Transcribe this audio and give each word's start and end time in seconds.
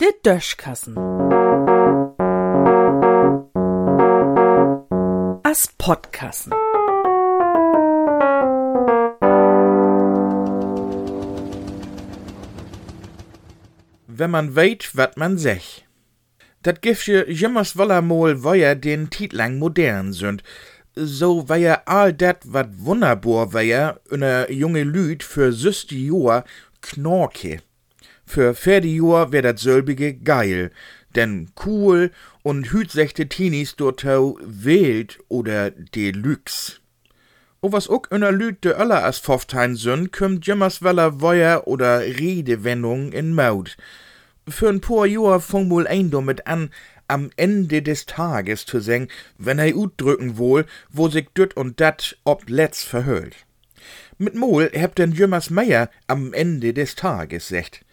Der 0.00 0.12
Döschkassen. 0.24 0.96
As 5.42 5.68
Podkassen. 5.78 6.52
Wenn 14.06 14.30
man 14.30 14.54
weht, 14.54 14.96
wat 14.96 15.16
man 15.16 15.38
sech. 15.38 15.86
Dat 16.62 16.82
gift 16.82 17.06
je 17.06 17.24
jimmers 17.32 17.76
wollermol, 17.76 18.42
wo 18.42 18.52
ja 18.52 18.74
den 18.74 19.08
Titlang 19.08 19.58
modern 19.58 20.12
sind. 20.12 20.42
So 21.02 21.46
ja 21.56 21.80
all 21.86 22.12
dat, 22.12 22.44
wat 22.44 22.68
wunderbar 22.78 23.62
ja, 23.62 23.96
eine 24.10 24.52
junge 24.52 24.82
Lüd 24.84 25.22
für 25.22 25.50
süsti 25.50 26.06
Joa 26.06 26.44
Knorke. 26.82 27.62
Für 28.26 28.54
ferdi 28.54 28.96
Joa 28.96 29.32
wär 29.32 29.40
dat 29.40 29.58
sölbige 29.58 30.12
geil, 30.12 30.70
denn 31.16 31.52
cool 31.64 32.10
und 32.42 32.70
hütsechte 32.70 33.30
Teenies 33.30 33.76
dortau 33.76 34.38
wählt 34.42 35.18
oder 35.28 35.70
Deluxe. 35.70 36.80
O 37.62 37.72
was 37.72 37.88
ook 37.88 38.12
einer 38.12 38.30
Lüd 38.30 38.62
de 38.62 38.72
Öller 38.72 39.02
as 39.02 39.18
Pfofftein 39.18 39.76
sind, 39.76 40.12
kümmt 40.12 40.46
jimmers 40.46 40.82
weller 40.82 41.22
Weuer 41.22 41.66
oder 41.66 42.00
Redewendung 42.00 43.12
in 43.12 43.34
Maut 43.34 43.78
für 44.50 44.68
ein 44.68 44.80
paar 44.80 45.06
Jahr 45.06 45.40
fang 45.40 45.70
wohl 45.70 45.86
ein 45.86 46.10
damit 46.10 46.46
an, 46.46 46.70
am 47.10 47.30
Ende 47.36 47.82
des 47.82 48.06
Tages 48.06 48.64
zu 48.64 48.80
singen, 48.80 49.08
wenn 49.36 49.58
er 49.58 49.72
drücken 49.96 50.38
wohl, 50.38 50.64
wo 50.90 51.08
sich 51.08 51.28
düt 51.36 51.56
und 51.56 51.80
dat 51.80 52.16
ob 52.24 52.48
letzt 52.48 52.84
verhüllt. 52.84 53.36
Mit 54.18 54.34
Mol 54.34 54.70
hebt 54.72 54.98
den 54.98 55.12
Jümmers 55.12 55.50
Meier 55.50 55.90
am 56.06 56.32
Ende 56.32 56.72
des 56.74 56.94
Tages 56.94 57.48
secht. 57.48 57.84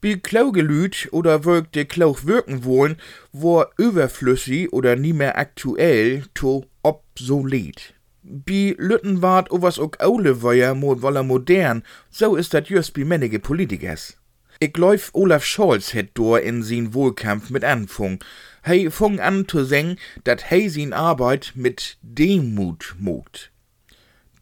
Bi 0.00 0.18
Klaugelüt 0.18 1.08
oder 1.12 1.44
wirkt 1.44 1.74
de 1.74 1.86
Klauch 1.86 2.26
wirken 2.26 2.64
wollen, 2.64 2.96
wo 3.32 3.64
überflüssig 3.78 4.70
oder 4.72 4.96
nie 4.96 5.14
mehr 5.14 5.38
aktuell 5.38 6.24
to 6.34 6.66
obsolet. 6.82 7.94
Bi 8.22 8.74
Lütten 8.78 9.22
wart 9.22 9.50
o 9.50 9.62
was 9.62 9.78
ook 9.78 10.00
aule 10.00 10.42
Weier 10.42 10.74
mo 10.74 11.00
woller 11.00 11.22
modern, 11.22 11.82
so 12.10 12.36
ist 12.36 12.52
dat 12.52 12.68
just 12.68 12.92
bi 12.92 13.04
männige 13.04 13.38
Politikers. 13.38 14.18
Ich 14.60 14.72
glaub, 14.72 15.00
Olaf 15.12 15.44
Scholz 15.44 15.94
hätt 15.94 16.10
dor 16.14 16.40
in 16.40 16.62
sin 16.62 16.94
Wohlkampf 16.94 17.50
mit 17.50 17.64
anfung. 17.64 18.22
Hei 18.64 18.88
fung 18.90 19.18
an 19.20 19.48
zu 19.48 19.64
singen, 19.64 19.98
dat 20.22 20.50
hei 20.50 20.68
sin 20.68 20.92
Arbeit 20.92 21.52
mit 21.54 21.98
Demut 22.02 22.94
mogt. 22.98 23.50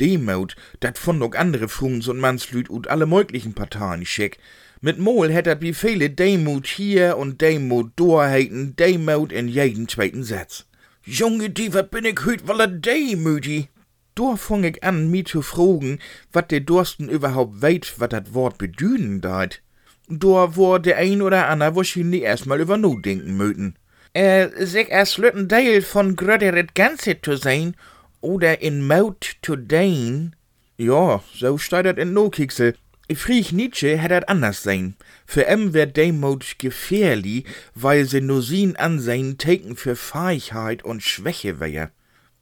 Demut, 0.00 0.56
dat 0.80 0.96
fand 0.98 1.22
ook 1.22 1.36
andere 1.36 1.68
Fungs 1.68 2.08
und 2.08 2.20
Mannslüd 2.20 2.70
und 2.70 2.88
alle 2.88 3.06
möglichen 3.06 3.54
Parteien 3.54 4.06
schick. 4.06 4.38
Mit 4.80 4.98
Mol 4.98 5.30
hätt 5.30 5.46
dat 5.46 5.60
wie 5.60 5.74
viele 5.74 6.08
Demut 6.08 6.66
hier 6.66 7.16
und 7.18 7.40
Demut 7.40 7.92
dor 7.96 8.24
heiten, 8.24 8.76
Demut 8.76 9.32
in 9.32 9.48
jeden 9.48 9.88
zweiten 9.88 10.24
Satz. 10.24 10.66
Junge, 11.04 11.50
die, 11.50 11.72
wat 11.74 11.90
bin 11.90 12.04
ich 12.04 12.24
hüt 12.24 12.46
wolle 12.46 12.68
demüti? 12.68 13.68
Dor 14.14 14.36
fung 14.36 14.64
ich 14.64 14.82
an, 14.84 15.10
mi 15.10 15.24
zu 15.24 15.42
fragen, 15.42 16.00
wat 16.32 16.50
de 16.50 16.60
Dursten 16.60 17.08
überhaupt 17.08 17.62
weit, 17.62 17.94
wat 17.98 18.12
dat 18.12 18.34
Wort 18.34 18.58
bedünen 18.58 19.20
deit 19.20 19.62
da 20.08 20.56
wo 20.56 20.78
der 20.78 20.96
ein 20.96 21.22
oder 21.22 21.48
ander 21.48 21.76
wahrscheinlich 21.76 22.22
erstmal 22.22 22.60
über 22.60 22.76
no 22.76 22.98
denken 22.98 23.36
möten. 23.36 23.74
Äh, 24.14 24.48
sich 24.64 24.88
erst 24.88 25.18
lütten 25.18 25.48
Teil 25.48 25.82
von 25.82 26.16
gröderet 26.16 26.74
Ganze 26.74 27.20
zu 27.20 27.36
sein 27.36 27.76
oder 28.20 28.60
in 28.62 28.86
Maut 28.86 29.36
zu 29.42 29.56
dein. 29.56 30.34
Ja, 30.76 31.22
so 31.34 31.58
steht 31.58 31.98
in 31.98 32.12
no 32.12 32.30
Kiksel. 32.30 32.74
Friech 33.14 33.52
Nietzsche 33.52 33.96
hätt 33.96 34.10
dat 34.10 34.28
anders 34.28 34.62
sein. 34.62 34.94
Für 35.24 35.46
em 35.46 35.72
wär 35.72 35.86
Demut 35.86 36.58
gefährlich, 36.58 37.44
weil 37.74 38.04
se 38.04 38.20
nur 38.20 38.42
sin 38.42 38.76
Ansehen 38.76 39.38
taken 39.38 39.76
für 39.76 39.96
Feigheit 39.96 40.84
und 40.84 41.02
Schwäche 41.02 41.58
wär. 41.58 41.90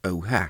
Oha. 0.05 0.49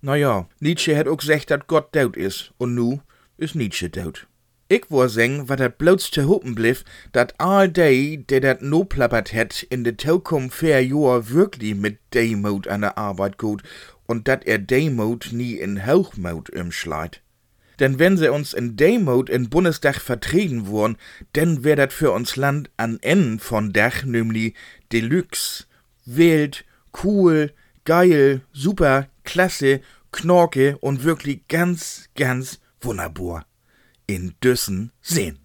Na 0.00 0.16
ja, 0.16 0.48
Nietzsche 0.60 0.96
hätt 0.96 1.08
auch 1.08 1.18
gesagt, 1.18 1.50
dat 1.50 1.66
Gott 1.66 1.94
deut 1.94 2.16
is, 2.16 2.52
und 2.56 2.74
nu 2.74 3.00
is 3.36 3.54
Nietzsche 3.54 3.90
deut. 3.90 4.26
Ich 4.72 4.84
wo 4.88 5.08
seng, 5.08 5.48
wat 5.48 5.58
dat 5.58 5.78
bloß 5.78 6.10
te 6.10 6.28
hopen 6.28 6.54
bliff, 6.54 6.84
dat 7.10 7.34
all 7.40 7.68
day, 7.68 8.22
der 8.28 8.40
dat 8.40 8.62
no 8.62 8.84
plappert 8.84 9.32
het, 9.32 9.66
in 9.68 9.82
de 9.82 9.96
Tokum 9.96 10.48
fair 10.48 10.80
Joa 10.80 11.28
wirklich 11.28 11.74
mit 11.74 11.98
Demut 12.14 12.68
an 12.68 12.82
der 12.82 12.96
Arbeit 12.96 13.36
gut 13.36 13.64
und 14.06 14.28
dat 14.28 14.44
er 14.44 14.60
Demut 14.60 15.30
nie 15.32 15.54
in 15.54 15.84
Hochmut 15.88 16.50
umschleit. 16.50 17.20
Denn 17.80 17.98
wenn 17.98 18.16
sie 18.16 18.30
uns 18.32 18.54
in 18.54 18.76
Demut 18.76 19.28
in 19.28 19.50
Bundestag 19.50 19.96
vertreten 19.96 20.68
wurden, 20.68 20.98
denn 21.34 21.64
wär 21.64 21.74
dat 21.74 21.92
für 21.92 22.12
uns 22.12 22.36
Land 22.36 22.70
an 22.76 22.98
Ende 23.00 23.40
von 23.42 23.72
Dach, 23.72 24.04
nämlich 24.04 24.54
Deluxe, 24.92 25.64
wild, 26.06 26.64
cool, 27.02 27.52
geil, 27.84 28.42
super, 28.52 29.08
klasse, 29.24 29.80
knorke 30.12 30.78
und 30.78 31.02
wirklich 31.02 31.48
ganz, 31.48 32.08
ganz 32.14 32.60
wunderbar 32.80 33.49
in 34.14 34.34
Düssen 34.42 34.92
sehen. 35.02 35.38